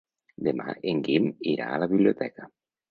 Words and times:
Demà 0.47 0.73
en 0.93 1.03
Guim 1.09 1.31
irà 1.55 1.71
a 1.77 1.81
la 1.87 1.91
biblioteca. 1.95 2.55